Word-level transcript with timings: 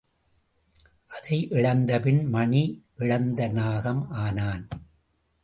அதை 1.07 1.37
இழந்தபின் 1.49 2.25
மணி 2.25 2.63
இழந்த 2.95 3.47
நாகம் 3.47 4.09
ஆனான். 4.09 4.67